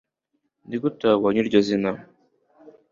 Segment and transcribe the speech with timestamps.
[0.67, 1.91] nigute wabonye iryo zina